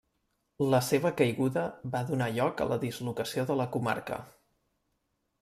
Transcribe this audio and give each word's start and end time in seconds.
La 0.69 0.77
seva 0.85 1.11
caiguda 1.19 1.65
va 1.97 2.01
donar 2.07 2.31
lloc 2.39 2.65
a 2.65 2.67
la 2.73 2.79
dislocació 2.85 3.45
de 3.53 3.59
la 3.61 3.69
comarca. 3.77 4.21